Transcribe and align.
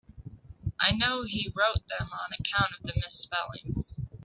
I 0.79 0.93
know 0.93 1.21
he 1.25 1.53
wrote 1.55 1.87
them 1.87 2.09
on 2.11 2.33
account 2.33 2.73
of 2.75 2.87
the 2.87 2.95
misspellings. 2.99 3.99